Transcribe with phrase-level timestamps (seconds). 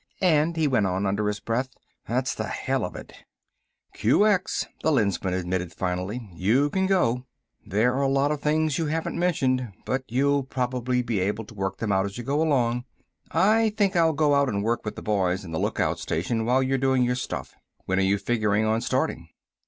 [0.19, 1.69] And," he went on, under his breath,
[2.07, 3.13] "that's the hell of it."
[3.95, 7.27] "QX," the Lensman admitted finally, "you can go.
[7.63, 11.53] There are a lot of things you haven't mentioned, but you'll probably be able to
[11.53, 12.85] work them out as you go along.
[13.29, 16.63] I think I'll go out and work with the boys in the lookout station while
[16.63, 17.53] you're doing your stuff.
[17.85, 19.29] When are you figuring on starting?"